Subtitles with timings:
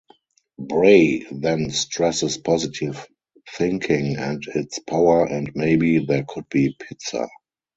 [0.57, 3.05] Bray then stresses positive
[3.55, 7.27] thinking and its power and maybe there could be pizza.